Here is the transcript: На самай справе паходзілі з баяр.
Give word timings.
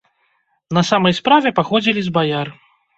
На 0.79 0.83
самай 0.89 1.17
справе 1.21 1.55
паходзілі 1.63 2.01
з 2.11 2.19
баяр. 2.21 2.47